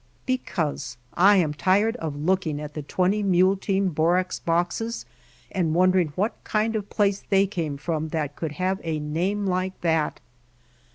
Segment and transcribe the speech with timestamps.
[0.25, 5.05] "Because I am tired of looking at the Twenty Mule Team Borax boxes
[5.51, 9.79] and wondering what kind of place they came from that could have a name like
[9.81, 10.19] that."